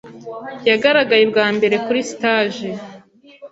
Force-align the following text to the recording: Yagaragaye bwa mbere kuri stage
Yagaragaye 0.69 1.23
bwa 1.31 1.47
mbere 1.55 1.75
kuri 1.85 1.99
stage 2.11 2.67